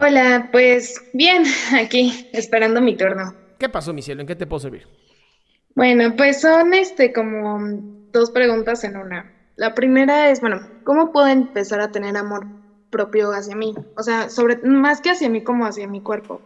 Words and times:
Hola, 0.00 0.48
pues 0.50 0.94
bien, 1.12 1.44
aquí 1.74 2.12
esperando 2.32 2.80
mi 2.80 2.96
turno. 2.96 3.32
¿Qué 3.58 3.68
pasó, 3.68 3.92
mi 3.92 4.02
cielo? 4.02 4.20
¿En 4.22 4.26
qué 4.26 4.36
te 4.36 4.46
puedo 4.46 4.60
servir? 4.60 4.86
Bueno, 5.74 6.14
pues 6.16 6.40
son 6.40 6.74
este 6.74 7.12
como 7.12 7.58
dos 8.12 8.30
preguntas 8.30 8.84
en 8.84 8.96
una. 8.96 9.32
La 9.56 9.74
primera 9.74 10.30
es, 10.30 10.40
bueno, 10.40 10.60
¿cómo 10.82 11.12
puedo 11.12 11.28
empezar 11.28 11.80
a 11.80 11.90
tener 11.90 12.16
amor 12.16 12.48
propio 12.90 13.30
hacia 13.32 13.56
mí? 13.56 13.74
O 13.94 14.02
sea, 14.02 14.28
sobre 14.30 14.58
más 14.62 15.00
que 15.00 15.10
hacia 15.10 15.28
mí 15.30 15.42
como 15.42 15.66
hacia 15.66 15.86
mi 15.88 16.02
cuerpo. 16.02 16.42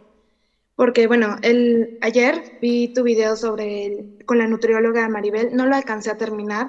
Porque 0.75 1.07
bueno, 1.07 1.37
el 1.41 1.91
ayer 2.01 2.43
vi 2.61 2.89
tu 2.93 3.03
video 3.03 3.35
sobre 3.37 3.87
el- 3.87 4.07
con 4.25 4.39
la 4.39 4.47
nutrióloga 4.47 5.09
Maribel, 5.09 5.49
no 5.53 5.67
lo 5.67 5.75
alcancé 5.75 6.11
a 6.11 6.15
terminar, 6.17 6.67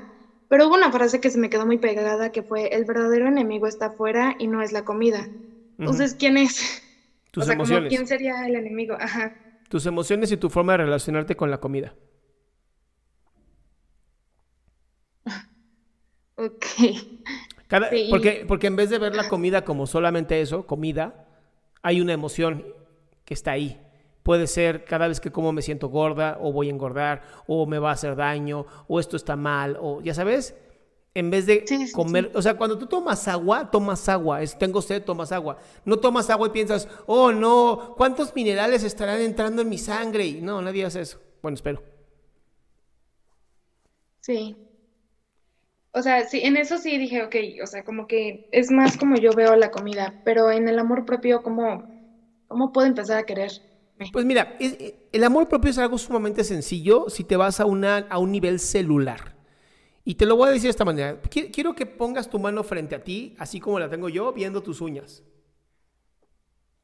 pero 0.48 0.66
hubo 0.68 0.74
una 0.76 0.92
frase 0.92 1.20
que 1.20 1.30
se 1.30 1.38
me 1.40 1.50
quedó 1.50 1.66
muy 1.66 1.78
pegada 1.78 2.30
que 2.30 2.42
fue 2.44 2.68
el 2.72 2.84
verdadero 2.86 3.28
enemigo 3.28 3.66
está 3.68 3.86
afuera 3.88 4.34
y 4.38 4.48
no 4.48 4.62
es 4.62 4.72
la 4.72 4.82
comida. 4.82 5.30
Entonces, 5.78 6.14
¿quién 6.18 6.36
es? 6.36 6.82
Tus 7.30 7.42
o 7.42 7.46
sea, 7.46 7.54
como, 7.56 7.64
emociones. 7.64 7.88
¿quién 7.90 8.06
sería 8.06 8.46
el 8.46 8.54
enemigo? 8.56 8.96
Ajá. 8.98 9.34
Tus 9.68 9.86
emociones 9.86 10.30
y 10.32 10.36
tu 10.36 10.50
forma 10.50 10.72
de 10.74 10.78
relacionarte 10.78 11.36
con 11.36 11.50
la 11.50 11.58
comida. 11.58 11.94
Ok. 16.36 16.64
Cada- 17.68 17.90
Sí. 17.90 18.08
porque, 18.10 18.44
porque 18.46 18.66
en 18.66 18.76
vez 18.76 18.90
de 18.90 18.98
ver 18.98 19.14
la 19.14 19.28
comida 19.28 19.64
como 19.64 19.86
solamente 19.86 20.40
eso, 20.40 20.66
comida, 20.66 21.26
hay 21.82 22.00
una 22.00 22.12
emoción 22.12 22.64
que 23.24 23.34
está 23.34 23.52
ahí. 23.52 23.80
Puede 24.22 24.46
ser 24.46 24.84
cada 24.84 25.06
vez 25.08 25.20
que 25.20 25.30
como 25.30 25.52
me 25.52 25.62
siento 25.62 25.88
gorda, 25.88 26.38
o 26.40 26.52
voy 26.52 26.68
a 26.68 26.70
engordar, 26.70 27.22
o 27.46 27.66
me 27.66 27.78
va 27.78 27.90
a 27.90 27.92
hacer 27.94 28.16
daño, 28.16 28.66
o 28.88 28.98
esto 29.00 29.16
está 29.16 29.36
mal, 29.36 29.76
o 29.80 30.00
ya 30.02 30.14
sabes, 30.14 30.56
en 31.14 31.30
vez 31.30 31.46
de 31.46 31.64
Sí, 31.66 31.86
sí, 31.86 31.92
comer, 31.92 32.30
o 32.34 32.42
sea, 32.42 32.56
cuando 32.56 32.78
tú 32.78 32.86
tomas 32.86 33.28
agua, 33.28 33.70
tomas 33.70 34.08
agua, 34.08 34.42
es 34.42 34.58
tengo 34.58 34.82
sed, 34.82 35.02
tomas 35.04 35.32
agua. 35.32 35.58
No 35.84 35.98
tomas 35.98 36.28
agua 36.30 36.48
y 36.48 36.50
piensas, 36.50 36.88
oh 37.06 37.32
no, 37.32 37.94
¿cuántos 37.96 38.34
minerales 38.34 38.82
estarán 38.82 39.20
entrando 39.20 39.62
en 39.62 39.68
mi 39.68 39.78
sangre? 39.78 40.26
Y 40.26 40.40
no, 40.42 40.60
nadie 40.62 40.84
hace 40.84 41.02
eso. 41.02 41.20
Bueno, 41.42 41.54
espero. 41.54 41.82
Sí. 44.20 44.56
O 45.92 46.02
sea, 46.02 46.24
sí, 46.26 46.40
en 46.42 46.56
eso 46.58 46.76
sí 46.78 46.98
dije, 46.98 47.22
ok, 47.22 47.34
o 47.62 47.66
sea, 47.66 47.84
como 47.84 48.06
que 48.06 48.48
es 48.52 48.70
más 48.70 48.96
como 48.98 49.16
yo 49.16 49.32
veo 49.32 49.56
la 49.56 49.70
comida, 49.70 50.20
pero 50.24 50.50
en 50.50 50.68
el 50.68 50.78
amor 50.78 51.04
propio, 51.06 51.42
¿cómo, 51.42 51.84
cómo 52.48 52.72
puedo 52.72 52.86
empezar 52.86 53.18
a 53.18 53.24
quererme? 53.26 53.62
Pues 54.12 54.24
mira, 54.24 54.56
es- 54.60 54.76
el 55.12 55.24
amor 55.24 55.48
propio 55.48 55.70
es 55.70 55.78
algo 55.78 55.98
sumamente 55.98 56.44
sencillo 56.44 57.06
si 57.08 57.24
te 57.24 57.36
vas 57.36 57.60
a, 57.60 57.66
una, 57.66 57.98
a 58.10 58.18
un 58.18 58.32
nivel 58.32 58.60
celular. 58.60 59.33
Y 60.04 60.14
te 60.16 60.26
lo 60.26 60.36
voy 60.36 60.48
a 60.48 60.52
decir 60.52 60.64
de 60.64 60.70
esta 60.70 60.84
manera. 60.84 61.20
Qui- 61.22 61.50
Quiero 61.52 61.74
que 61.74 61.86
pongas 61.86 62.28
tu 62.28 62.38
mano 62.38 62.62
frente 62.62 62.94
a 62.94 63.02
ti, 63.04 63.34
así 63.38 63.60
como 63.60 63.78
la 63.78 63.88
tengo 63.90 64.08
yo, 64.08 64.32
viendo 64.32 64.62
tus 64.62 64.80
uñas. 64.80 65.22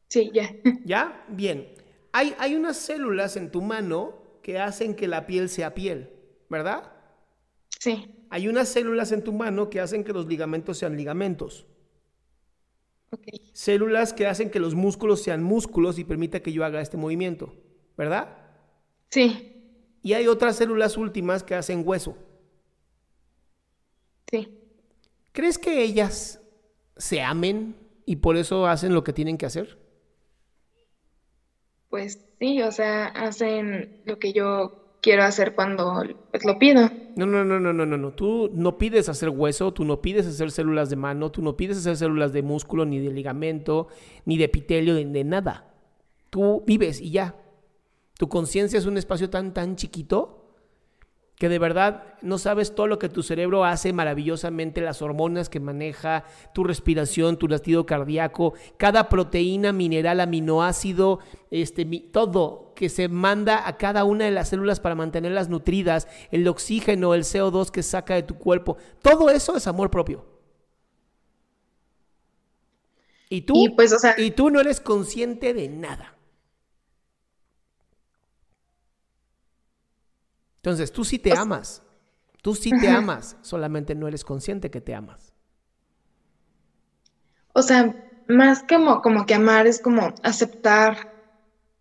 Sí, 0.08 0.30
ya. 0.34 0.50
¿Ya? 0.82 1.24
Bien. 1.28 1.68
Hay, 2.12 2.34
hay 2.38 2.54
unas 2.56 2.76
células 2.76 3.36
en 3.36 3.50
tu 3.50 3.62
mano 3.62 4.14
que 4.42 4.58
hacen 4.58 4.94
que 4.94 5.08
la 5.08 5.26
piel 5.26 5.48
sea 5.48 5.74
piel, 5.74 6.10
¿verdad? 6.48 6.92
Sí, 7.80 7.94
Hay 8.30 8.48
unas 8.48 8.70
células 8.70 9.12
en 9.12 9.22
tu 9.22 9.30
mano 9.34 9.68
que 9.68 9.78
hacen 9.78 10.04
que 10.04 10.14
los 10.14 10.26
ligamentos 10.26 10.78
sean 10.78 10.96
ligamentos. 10.96 11.66
ok. 13.10 13.26
Células 13.52 14.12
que 14.12 14.26
hacen 14.26 14.50
que 14.50 14.58
los 14.58 14.74
músculos 14.74 15.22
sean 15.22 15.42
músculos 15.44 15.98
y 16.00 16.04
permita 16.04 16.40
que 16.40 16.52
yo 16.52 16.64
haga 16.64 16.80
este 16.80 16.96
movimiento, 16.96 17.54
¿verdad? 17.96 18.36
Sí, 19.10 19.24
Y 20.02 20.12
hay 20.12 20.26
otras 20.26 20.56
células 20.56 20.98
últimas 20.98 21.42
que 21.42 21.54
hacen 21.54 21.82
hueso. 21.86 22.16
Sí. 24.30 24.48
¿Crees 25.32 25.58
que 25.58 25.82
ellas 25.82 26.40
se 26.96 27.22
amen 27.22 27.76
y 28.04 28.16
por 28.16 28.36
eso 28.36 28.66
hacen 28.66 28.94
lo 28.94 29.04
que 29.04 29.12
tienen 29.12 29.38
que 29.38 29.46
hacer? 29.46 29.78
Pues 31.88 32.24
sí, 32.38 32.62
o 32.62 32.72
sea, 32.72 33.06
hacen 33.06 34.02
lo 34.04 34.18
que 34.18 34.32
yo 34.32 34.96
quiero 35.00 35.22
hacer 35.22 35.54
cuando 35.54 36.02
pues, 36.30 36.44
lo 36.44 36.58
pido. 36.58 36.88
No, 37.16 37.26
no, 37.26 37.44
no, 37.44 37.58
no, 37.58 37.72
no, 37.72 37.86
no, 37.86 37.96
no. 37.96 38.12
Tú 38.12 38.50
no 38.52 38.78
pides 38.78 39.08
hacer 39.08 39.30
hueso, 39.30 39.72
tú 39.72 39.84
no 39.84 40.00
pides 40.00 40.26
hacer 40.26 40.50
células 40.50 40.90
de 40.90 40.96
mano, 40.96 41.30
tú 41.30 41.42
no 41.42 41.56
pides 41.56 41.78
hacer 41.78 41.96
células 41.96 42.32
de 42.32 42.42
músculo, 42.42 42.84
ni 42.84 42.98
de 42.98 43.10
ligamento, 43.10 43.88
ni 44.24 44.36
de 44.36 44.44
epitelio, 44.44 44.94
de, 44.94 45.04
de 45.04 45.24
nada. 45.24 45.72
Tú 46.30 46.62
vives 46.66 47.00
y 47.00 47.10
ya. 47.10 47.36
Tu 48.18 48.28
conciencia 48.28 48.78
es 48.78 48.86
un 48.86 48.98
espacio 48.98 49.30
tan, 49.30 49.54
tan 49.54 49.76
chiquito 49.76 50.39
que 51.40 51.48
de 51.48 51.58
verdad 51.58 52.04
no 52.20 52.36
sabes 52.36 52.74
todo 52.74 52.86
lo 52.86 52.98
que 52.98 53.08
tu 53.08 53.22
cerebro 53.22 53.64
hace 53.64 53.94
maravillosamente, 53.94 54.82
las 54.82 55.00
hormonas 55.00 55.48
que 55.48 55.58
maneja, 55.58 56.24
tu 56.52 56.64
respiración, 56.64 57.38
tu 57.38 57.48
latido 57.48 57.86
cardíaco, 57.86 58.52
cada 58.76 59.08
proteína, 59.08 59.72
mineral, 59.72 60.20
aminoácido, 60.20 61.18
este, 61.50 61.86
mi- 61.86 62.00
todo 62.00 62.74
que 62.76 62.90
se 62.90 63.08
manda 63.08 63.66
a 63.66 63.78
cada 63.78 64.04
una 64.04 64.26
de 64.26 64.32
las 64.32 64.50
células 64.50 64.80
para 64.80 64.94
mantenerlas 64.94 65.48
nutridas, 65.48 66.08
el 66.30 66.46
oxígeno, 66.46 67.14
el 67.14 67.24
CO2 67.24 67.70
que 67.70 67.82
saca 67.82 68.14
de 68.16 68.22
tu 68.22 68.34
cuerpo, 68.36 68.76
todo 69.00 69.30
eso 69.30 69.56
es 69.56 69.66
amor 69.66 69.90
propio. 69.90 70.26
Y 73.30 73.40
tú, 73.42 73.54
Y 73.56 73.70
pues, 73.70 73.94
o 73.94 73.98
sea- 73.98 74.14
y 74.18 74.32
tú 74.32 74.50
no 74.50 74.60
eres 74.60 74.78
consciente 74.80 75.54
de 75.54 75.68
nada. 75.70 76.16
Entonces, 80.60 80.92
tú 80.92 81.04
sí 81.04 81.18
te 81.18 81.32
amas. 81.34 81.82
Tú 82.42 82.54
sí 82.54 82.70
te 82.70 82.88
amas, 82.88 83.36
solamente 83.42 83.94
no 83.94 84.08
eres 84.08 84.24
consciente 84.24 84.70
que 84.70 84.80
te 84.80 84.94
amas. 84.94 85.34
O 87.52 87.62
sea, 87.62 87.94
más 88.28 88.62
como, 88.68 89.02
como 89.02 89.26
que 89.26 89.34
amar 89.34 89.66
es 89.66 89.80
como 89.80 90.14
aceptar, 90.22 91.12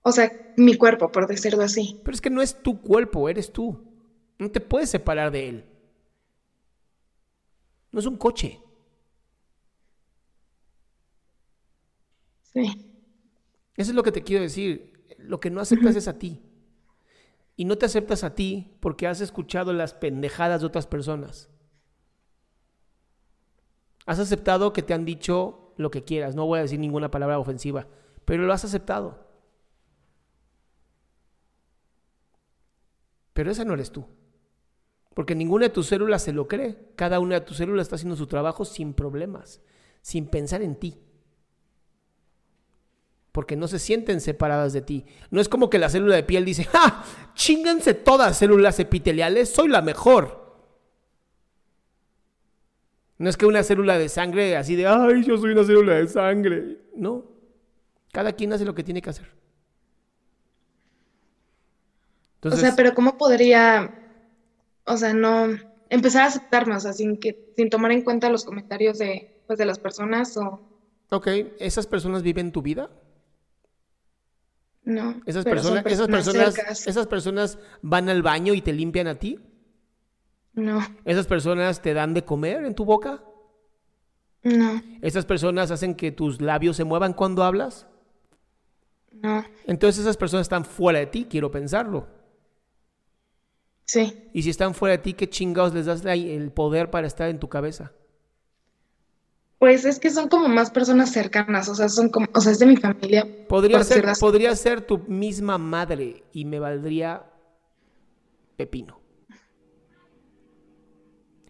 o 0.01 0.11
sea, 0.11 0.31
mi 0.57 0.75
cuerpo, 0.75 1.11
por 1.11 1.27
decirlo 1.27 1.63
así. 1.63 1.99
Pero 2.03 2.15
es 2.15 2.21
que 2.21 2.29
no 2.29 2.41
es 2.41 2.61
tu 2.61 2.81
cuerpo, 2.81 3.29
eres 3.29 3.51
tú. 3.53 3.79
No 4.37 4.49
te 4.51 4.59
puedes 4.61 4.89
separar 4.89 5.31
de 5.31 5.49
él. 5.49 5.65
No 7.91 7.99
es 7.99 8.05
un 8.05 8.17
coche. 8.17 8.59
Sí, 12.53 12.65
Eso 13.75 13.91
es 13.91 13.95
lo 13.95 14.03
que 14.03 14.11
te 14.11 14.23
quiero 14.23 14.43
decir. 14.43 14.93
Lo 15.17 15.39
que 15.39 15.49
no 15.49 15.61
aceptas 15.61 15.95
es 15.95 16.07
a 16.07 16.17
ti. 16.19 16.41
Y 17.59 17.65
no 17.65 17.77
te 17.77 17.87
aceptas 17.87 18.23
a 18.23 18.35
ti 18.35 18.77
porque 18.79 19.05
has 19.05 19.19
escuchado 19.19 19.73
las 19.73 19.93
pendejadas 19.93 20.61
de 20.61 20.67
otras 20.67 20.87
personas. 20.87 21.49
Has 24.05 24.17
aceptado 24.17 24.71
que 24.71 24.81
te 24.81 24.93
han 24.93 25.03
dicho 25.03 25.73
lo 25.75 25.91
que 25.91 26.05
quieras. 26.05 26.35
No 26.35 26.45
voy 26.45 26.59
a 26.59 26.61
decir 26.61 26.79
ninguna 26.79 27.11
palabra 27.11 27.37
ofensiva, 27.37 27.85
pero 28.23 28.43
lo 28.43 28.53
has 28.53 28.63
aceptado. 28.63 29.27
Pero 33.33 33.51
esa 33.51 33.65
no 33.65 33.73
eres 33.73 33.91
tú. 33.91 34.05
Porque 35.13 35.35
ninguna 35.35 35.65
de 35.65 35.73
tus 35.73 35.87
células 35.87 36.23
se 36.23 36.31
lo 36.31 36.47
cree. 36.47 36.93
Cada 36.95 37.19
una 37.19 37.41
de 37.41 37.45
tus 37.45 37.57
células 37.57 37.87
está 37.87 37.97
haciendo 37.97 38.15
su 38.15 38.27
trabajo 38.27 38.63
sin 38.63 38.93
problemas, 38.93 39.61
sin 40.01 40.27
pensar 40.27 40.61
en 40.61 40.77
ti. 40.77 40.97
Porque 43.31 43.55
no 43.55 43.67
se 43.67 43.79
sienten 43.79 44.21
separadas 44.21 44.73
de 44.73 44.81
ti. 44.81 45.05
No 45.29 45.39
es 45.39 45.49
como 45.49 45.69
que 45.69 45.77
la 45.77 45.89
célula 45.89 46.15
de 46.15 46.23
piel 46.23 46.45
dice, 46.45 46.63
¡ja! 46.65 47.03
Chinganse 47.35 47.93
todas 47.93 48.37
células 48.37 48.79
epiteliales, 48.79 49.49
soy 49.49 49.67
la 49.67 49.81
mejor. 49.81 50.39
No 53.19 53.29
es 53.29 53.37
que 53.37 53.45
una 53.45 53.63
célula 53.63 53.97
de 53.97 54.09
sangre 54.09 54.55
así 54.55 54.75
de, 54.75 54.87
ay, 54.87 55.23
yo 55.23 55.37
soy 55.37 55.51
una 55.51 55.63
célula 55.63 55.95
de 55.95 56.07
sangre. 56.07 56.77
No. 56.95 57.25
Cada 58.11 58.31
quien 58.31 58.53
hace 58.53 58.65
lo 58.65 58.73
que 58.73 58.83
tiene 58.83 59.01
que 59.01 59.09
hacer. 59.09 59.27
o 62.43 62.51
sea, 62.51 62.75
pero 62.75 62.95
¿cómo 62.95 63.17
podría, 63.17 63.93
o 64.85 64.97
sea, 64.97 65.13
no 65.13 65.49
empezar 65.89 66.23
a 66.23 66.27
aceptarme, 66.27 66.75
o 66.75 66.79
sea, 66.79 66.93
sin, 66.93 67.17
que, 67.17 67.51
sin 67.55 67.69
tomar 67.69 67.91
en 67.91 68.03
cuenta 68.03 68.29
los 68.29 68.45
comentarios 68.45 68.97
de, 68.97 69.41
pues, 69.47 69.59
de 69.59 69.65
las 69.65 69.79
personas 69.79 70.37
o... 70.37 70.61
Ok, 71.09 71.27
¿esas 71.59 71.87
personas 71.87 72.23
viven 72.23 72.51
tu 72.51 72.61
vida? 72.61 72.89
No. 74.89 75.21
¿Esas, 75.25 75.45
personas, 75.45 75.85
esas, 75.85 76.07
personas 76.07 76.53
cercas. 76.55 76.87
¿Esas 76.87 77.05
personas 77.07 77.59
van 77.83 78.09
al 78.09 78.23
baño 78.23 78.53
y 78.55 78.61
te 78.61 78.73
limpian 78.73 79.05
a 79.07 79.19
ti? 79.19 79.39
No, 80.53 80.79
¿Esas 81.05 81.27
personas 81.27 81.81
te 81.81 81.93
dan 81.93 82.13
de 82.13 82.25
comer 82.25 82.63
en 82.65 82.75
tu 82.75 82.85
boca? 82.85 83.23
no, 84.43 84.81
¿Esas 85.01 85.25
personas 85.25 85.71
hacen 85.71 85.95
que 85.95 86.11
tus 86.11 86.41
labios 86.41 86.75
se 86.77 86.83
muevan 86.83 87.13
cuando 87.13 87.43
hablas? 87.43 87.87
no, 89.11 89.43
Entonces 89.65 90.01
esas 90.01 90.17
personas 90.17 90.45
están 90.45 90.65
fuera 90.65 90.99
de 90.99 91.05
ti, 91.07 91.25
quiero 91.29 91.51
pensarlo. 91.51 92.07
sí. 93.85 94.29
Y 94.33 94.43
si 94.43 94.49
están 94.49 94.73
fuera 94.73 94.97
de 94.97 95.03
ti, 95.03 95.13
¿qué 95.13 95.29
chingados 95.29 95.73
les 95.73 95.85
das 95.85 96.03
el 96.05 96.51
poder 96.51 96.89
para 96.91 97.07
estar 97.07 97.29
en 97.29 97.39
tu 97.39 97.49
cabeza? 97.49 97.91
Pues 99.59 99.83
es 99.83 99.99
que 99.99 100.09
son 100.09 100.29
como 100.29 100.47
más 100.47 100.71
personas 100.71 101.11
cercanas, 101.11 101.67
o 101.67 101.75
sea, 101.75 101.89
son 101.89 102.07
como, 102.09 102.27
o 102.33 102.39
sea, 102.39 102.53
es 102.53 102.59
de 102.59 102.65
mi 102.65 102.77
familia. 102.77 103.27
Podría 103.49 103.83
ser, 103.83 104.05
podría 104.17 104.55
ser 104.55 104.81
tu 104.81 104.99
misma 104.99 105.57
madre 105.57 106.23
y 106.31 106.45
me 106.45 106.59
valdría 106.59 107.25
pepino. 108.55 109.01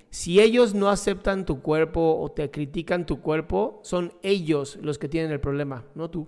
Si 0.09 0.41
ellos 0.41 0.73
no 0.73 0.89
aceptan 0.89 1.45
tu 1.45 1.61
cuerpo 1.61 2.17
o 2.19 2.31
te 2.31 2.49
critican 2.49 3.05
tu 3.05 3.21
cuerpo, 3.21 3.79
son 3.83 4.11
ellos 4.23 4.79
los 4.81 4.97
que 4.97 5.07
tienen 5.07 5.31
el 5.31 5.39
problema, 5.39 5.85
no 5.93 6.09
tú. 6.09 6.27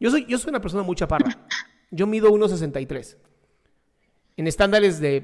Yo 0.00 0.10
soy, 0.10 0.24
yo 0.24 0.38
soy 0.38 0.48
una 0.48 0.62
persona 0.62 0.82
muy 0.82 0.96
chaparra. 0.96 1.46
Yo 1.90 2.06
mido 2.06 2.30
1,63. 2.30 3.18
En 4.36 4.46
estándares 4.46 5.00
de, 5.00 5.20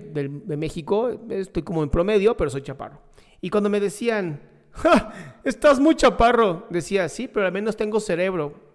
México 0.47 1.20
estoy 1.31 1.62
como 1.62 1.82
en 1.82 1.91
promedio, 1.91 2.37
pero 2.37 2.50
soy 2.50 2.62
chaparro. 2.62 3.00
Y 3.41 3.50
cuando 3.50 3.70
me 3.70 3.81
decían, 3.81 4.41
"Ja, 4.73 5.41
estás 5.44 5.81
muy 5.81 5.94
chaparro, 5.94 6.67
decía, 6.70 7.08
sí, 7.08 7.29
pero 7.29 7.47
al 7.47 7.53
menos 7.53 7.76
tengo 7.76 8.00
cerebro. 8.00 8.67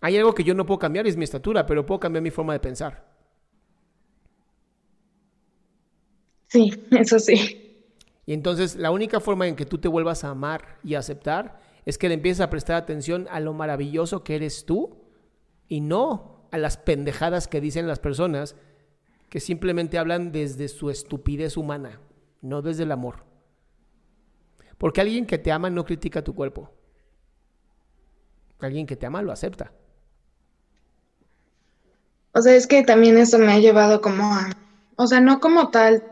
Hay 0.00 0.16
algo 0.18 0.34
que 0.34 0.44
yo 0.44 0.54
no 0.54 0.66
puedo 0.66 0.78
cambiar, 0.78 1.06
es 1.06 1.16
mi 1.16 1.24
estatura, 1.24 1.64
pero 1.64 1.86
puedo 1.86 1.98
cambiar 2.00 2.22
mi 2.22 2.30
forma 2.30 2.52
de 2.52 2.60
pensar. 2.60 3.04
Sí, 6.48 6.72
eso 6.90 7.18
sí. 7.18 7.86
Y 8.26 8.32
entonces 8.32 8.76
la 8.76 8.90
única 8.90 9.20
forma 9.20 9.46
en 9.46 9.56
que 9.56 9.66
tú 9.66 9.78
te 9.78 9.88
vuelvas 9.88 10.24
a 10.24 10.30
amar 10.30 10.78
y 10.82 10.94
a 10.94 10.98
aceptar 11.00 11.58
es 11.84 11.98
que 11.98 12.08
le 12.08 12.14
empieces 12.14 12.40
a 12.40 12.50
prestar 12.50 12.76
atención 12.76 13.26
a 13.30 13.40
lo 13.40 13.52
maravilloso 13.52 14.24
que 14.24 14.36
eres 14.36 14.64
tú 14.64 15.04
y 15.68 15.80
no 15.80 16.33
a 16.54 16.58
las 16.58 16.76
pendejadas 16.76 17.48
que 17.48 17.60
dicen 17.60 17.88
las 17.88 17.98
personas 17.98 18.54
que 19.28 19.40
simplemente 19.40 19.98
hablan 19.98 20.30
desde 20.30 20.68
su 20.68 20.88
estupidez 20.88 21.56
humana, 21.56 21.98
no 22.42 22.62
desde 22.62 22.84
el 22.84 22.92
amor. 22.92 23.24
Porque 24.78 25.00
alguien 25.00 25.26
que 25.26 25.36
te 25.36 25.50
ama 25.50 25.68
no 25.68 25.84
critica 25.84 26.22
tu 26.22 26.32
cuerpo. 26.32 26.70
Alguien 28.60 28.86
que 28.86 28.94
te 28.94 29.04
ama 29.04 29.20
lo 29.20 29.32
acepta. 29.32 29.72
O 32.32 32.40
sea, 32.40 32.54
es 32.54 32.68
que 32.68 32.84
también 32.84 33.18
eso 33.18 33.36
me 33.40 33.50
ha 33.50 33.58
llevado 33.58 34.00
como 34.00 34.32
a, 34.32 34.50
o 34.94 35.08
sea, 35.08 35.20
no 35.20 35.40
como 35.40 35.70
tal, 35.72 36.04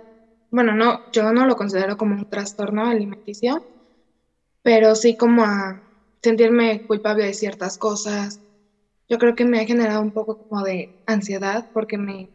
bueno, 0.50 0.74
no, 0.74 1.08
yo 1.12 1.32
no 1.32 1.46
lo 1.46 1.54
considero 1.54 1.96
como 1.96 2.16
un 2.16 2.28
trastorno 2.28 2.86
alimenticio, 2.86 3.64
pero 4.64 4.96
sí 4.96 5.16
como 5.16 5.44
a 5.44 5.80
sentirme 6.20 6.84
culpable 6.84 7.26
de 7.26 7.34
ciertas 7.34 7.78
cosas. 7.78 8.40
Yo 9.12 9.18
creo 9.18 9.34
que 9.34 9.44
me 9.44 9.60
ha 9.60 9.66
generado 9.66 10.00
un 10.00 10.10
poco 10.10 10.38
como 10.48 10.62
de 10.62 10.88
ansiedad 11.04 11.66
porque 11.74 11.98
me, 11.98 12.30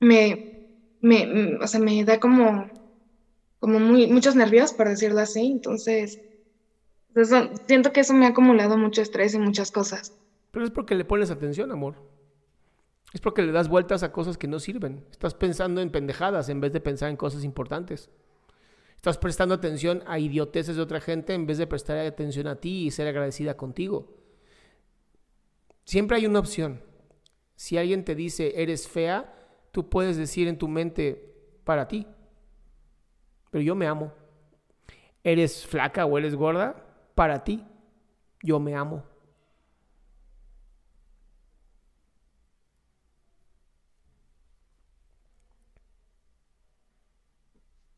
me, 0.00 0.36
me, 1.00 1.26
mm, 1.26 1.62
o 1.62 1.66
sea, 1.68 1.78
me 1.78 2.02
da 2.04 2.18
como, 2.18 2.66
como 3.60 3.78
muy, 3.78 4.08
muchos 4.08 4.34
nervios, 4.34 4.72
por 4.72 4.88
decirlo 4.88 5.20
así. 5.20 5.46
Entonces, 5.46 6.18
eso- 7.14 7.48
siento 7.68 7.92
que 7.92 8.00
eso 8.00 8.14
me 8.14 8.26
ha 8.26 8.30
acumulado 8.30 8.76
mucho 8.76 9.00
estrés 9.00 9.32
y 9.34 9.38
muchas 9.38 9.70
cosas. 9.70 10.10
Pero 10.50 10.64
es 10.64 10.72
porque 10.72 10.96
le 10.96 11.04
pones 11.04 11.30
atención, 11.30 11.70
amor. 11.70 11.94
Es 13.12 13.20
porque 13.20 13.42
le 13.42 13.52
das 13.52 13.68
vueltas 13.68 14.02
a 14.02 14.10
cosas 14.10 14.36
que 14.36 14.48
no 14.48 14.58
sirven. 14.58 15.04
Estás 15.12 15.34
pensando 15.34 15.80
en 15.80 15.90
pendejadas 15.92 16.48
en 16.48 16.60
vez 16.60 16.72
de 16.72 16.80
pensar 16.80 17.10
en 17.10 17.16
cosas 17.16 17.44
importantes. 17.44 18.10
Estás 18.96 19.18
prestando 19.18 19.54
atención 19.54 20.02
a 20.08 20.18
idioteces 20.18 20.74
de 20.74 20.82
otra 20.82 21.00
gente 21.00 21.32
en 21.32 21.46
vez 21.46 21.58
de 21.58 21.68
prestar 21.68 21.96
atención 21.98 22.48
a 22.48 22.56
ti 22.56 22.86
y 22.86 22.90
ser 22.90 23.06
agradecida 23.06 23.56
contigo. 23.56 24.25
Siempre 25.86 26.16
hay 26.18 26.26
una 26.26 26.40
opción. 26.40 26.82
Si 27.54 27.78
alguien 27.78 28.04
te 28.04 28.14
dice 28.16 28.60
eres 28.60 28.88
fea, 28.88 29.32
tú 29.72 29.88
puedes 29.88 30.16
decir 30.16 30.48
en 30.48 30.58
tu 30.58 30.68
mente 30.68 31.32
para 31.64 31.88
ti. 31.88 32.06
Pero 33.50 33.62
yo 33.62 33.74
me 33.74 33.86
amo. 33.86 34.12
Eres 35.24 35.66
flaca 35.66 36.06
o 36.06 36.18
eres 36.18 36.34
gorda, 36.34 36.76
para 37.14 37.44
ti. 37.44 37.64
Yo 38.42 38.60
me 38.60 38.74
amo. 38.74 39.04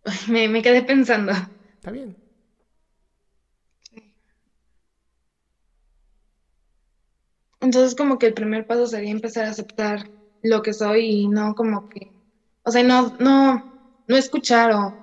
Me, 0.29 0.49
me 0.49 0.63
quedé 0.63 0.83
pensando. 0.83 1.33
Está 1.75 1.91
bien. 1.91 2.17
Entonces 7.61 7.95
como 7.95 8.19
que 8.19 8.27
el 8.27 8.35
primer 8.35 8.67
paso 8.67 8.87
sería 8.87 9.11
empezar 9.11 9.47
a 9.47 9.51
aceptar 9.51 10.09
lo 10.43 10.63
que 10.63 10.73
soy 10.73 11.07
y 11.07 11.29
no 11.29 11.55
como 11.55 11.89
que, 11.89 12.13
o 12.63 12.71
sea, 12.71 12.83
no, 12.83 13.17
no, 13.19 13.73
no 14.07 14.17
escuchar 14.17 14.73
o 14.73 14.95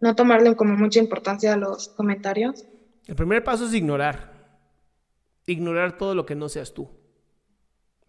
no 0.00 0.14
tomarle 0.14 0.54
como 0.54 0.76
mucha 0.76 1.00
importancia 1.00 1.54
a 1.54 1.56
los 1.56 1.88
comentarios. 1.88 2.64
El 3.06 3.16
primer 3.16 3.42
paso 3.42 3.66
es 3.66 3.74
ignorar. 3.74 4.32
Ignorar 5.46 5.98
todo 5.98 6.14
lo 6.14 6.24
que 6.24 6.34
no 6.34 6.48
seas 6.48 6.72
tú. 6.72 6.88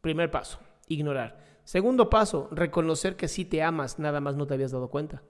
Primer 0.02 0.30
paso, 0.32 0.60
ignorar. 0.88 1.44
Segundo 1.64 2.10
paso, 2.10 2.48
reconocer 2.52 3.16
que 3.16 3.28
sí 3.28 3.44
te 3.44 3.64
amas, 3.64 3.98
nada 3.98 4.22
más 4.22 4.36
no 4.36 4.46
te 4.46 4.54
habías 4.54 4.72
dado 4.72 4.90
cuenta. 4.90 5.24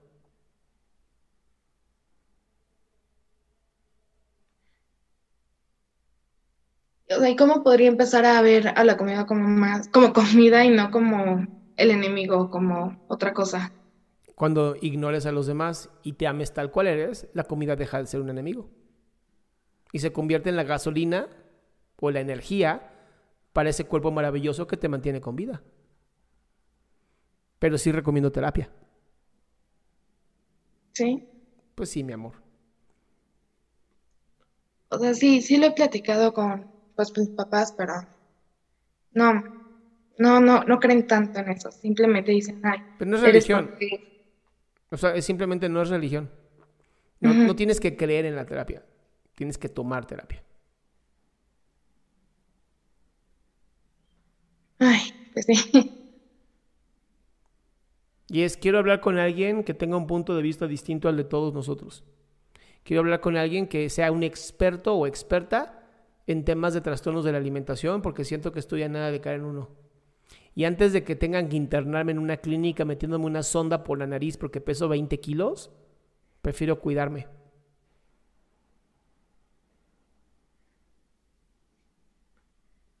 O 7.16 7.20
sea, 7.20 7.30
¿y 7.30 7.36
cómo 7.36 7.62
podría 7.62 7.88
empezar 7.88 8.26
a 8.26 8.42
ver 8.42 8.68
a 8.68 8.84
la 8.84 8.96
comida 8.96 9.26
como 9.26 9.48
más, 9.48 9.88
como 9.88 10.12
comida 10.12 10.64
y 10.64 10.70
no 10.70 10.90
como 10.90 11.46
el 11.76 11.90
enemigo, 11.90 12.50
como 12.50 13.04
otra 13.08 13.32
cosa? 13.32 13.72
Cuando 14.34 14.76
ignores 14.80 15.24
a 15.24 15.32
los 15.32 15.46
demás 15.46 15.88
y 16.02 16.12
te 16.12 16.26
ames 16.26 16.52
tal 16.52 16.70
cual 16.70 16.88
eres, 16.88 17.28
la 17.32 17.44
comida 17.44 17.74
deja 17.74 17.98
de 17.98 18.06
ser 18.06 18.20
un 18.20 18.28
enemigo. 18.28 18.68
Y 19.92 20.00
se 20.00 20.12
convierte 20.12 20.50
en 20.50 20.56
la 20.56 20.64
gasolina 20.64 21.28
o 21.98 22.10
la 22.10 22.20
energía 22.20 22.92
para 23.54 23.70
ese 23.70 23.84
cuerpo 23.84 24.10
maravilloso 24.10 24.66
que 24.66 24.76
te 24.76 24.90
mantiene 24.90 25.22
con 25.22 25.36
vida. 25.36 25.62
Pero 27.58 27.78
sí 27.78 27.92
recomiendo 27.92 28.30
terapia. 28.30 28.70
¿Sí? 30.92 31.26
Pues 31.74 31.88
sí, 31.88 32.04
mi 32.04 32.12
amor. 32.12 32.34
O 34.90 34.98
sea, 34.98 35.14
sí, 35.14 35.40
sí 35.40 35.56
lo 35.56 35.66
he 35.66 35.72
platicado 35.72 36.34
con 36.34 36.75
pues, 36.96 37.12
mis 37.16 37.28
papás, 37.28 37.74
pero 37.76 37.92
no, 39.12 39.32
no, 40.18 40.40
no, 40.40 40.64
no 40.64 40.80
creen 40.80 41.06
tanto 41.06 41.38
en 41.40 41.50
eso. 41.50 41.70
Simplemente 41.70 42.32
dicen, 42.32 42.60
ay, 42.64 42.80
Pero 42.98 43.10
no 43.10 43.16
es 43.18 43.22
religión. 43.22 43.74
O 44.90 44.96
sea, 44.96 45.14
es 45.14 45.24
simplemente 45.24 45.68
no 45.68 45.82
es 45.82 45.90
religión. 45.90 46.30
No, 47.20 47.32
no 47.32 47.56
tienes 47.56 47.80
que 47.80 47.96
creer 47.96 48.24
en 48.24 48.36
la 48.36 48.46
terapia. 48.46 48.84
Tienes 49.34 49.58
que 49.58 49.68
tomar 49.68 50.06
terapia. 50.06 50.42
Ay, 54.78 55.30
pues 55.32 55.46
sí. 55.46 55.92
Y 58.28 58.42
es, 58.42 58.56
quiero 58.56 58.78
hablar 58.78 59.00
con 59.00 59.18
alguien 59.18 59.62
que 59.62 59.74
tenga 59.74 59.96
un 59.96 60.06
punto 60.06 60.34
de 60.34 60.42
vista 60.42 60.66
distinto 60.66 61.08
al 61.08 61.16
de 61.16 61.24
todos 61.24 61.54
nosotros. 61.54 62.04
Quiero 62.82 63.00
hablar 63.00 63.20
con 63.20 63.36
alguien 63.36 63.66
que 63.66 63.88
sea 63.88 64.12
un 64.12 64.22
experto 64.22 64.94
o 64.94 65.06
experta 65.06 65.85
en 66.26 66.44
temas 66.44 66.74
de 66.74 66.80
trastornos 66.80 67.24
de 67.24 67.32
la 67.32 67.38
alimentación 67.38 68.02
porque 68.02 68.24
siento 68.24 68.52
que 68.52 68.58
estoy 68.58 68.82
a 68.82 68.88
nada 68.88 69.10
de 69.10 69.20
caer 69.20 69.40
en 69.40 69.46
uno. 69.46 69.70
Y 70.54 70.64
antes 70.64 70.92
de 70.92 71.04
que 71.04 71.16
tengan 71.16 71.48
que 71.48 71.56
internarme 71.56 72.12
en 72.12 72.18
una 72.18 72.38
clínica 72.38 72.84
metiéndome 72.84 73.26
una 73.26 73.42
sonda 73.42 73.84
por 73.84 73.98
la 73.98 74.06
nariz 74.06 74.36
porque 74.36 74.60
peso 74.60 74.88
20 74.88 75.20
kilos, 75.20 75.70
prefiero 76.42 76.80
cuidarme. 76.80 77.28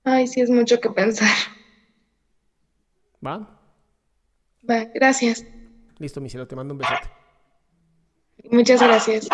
Ay, 0.04 0.26
sí 0.26 0.40
es 0.40 0.50
mucho 0.50 0.80
que 0.80 0.90
pensar. 0.90 1.28
¿Va? 3.26 3.58
Va, 4.68 4.84
gracias. 4.94 5.44
Listo, 5.98 6.20
mi 6.20 6.28
cielo, 6.28 6.46
te 6.46 6.54
mando 6.54 6.74
un 6.74 6.78
besote. 6.78 7.10
Muchas 8.50 8.82
gracias. 8.82 9.28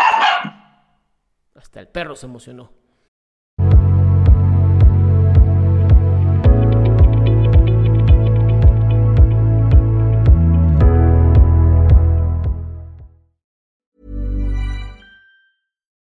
Hasta 1.54 1.80
el 1.80 1.88
perro 1.88 2.16
se 2.16 2.26
emocionó. 2.26 2.81